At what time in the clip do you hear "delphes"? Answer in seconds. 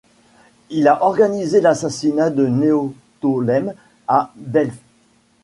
4.35-4.81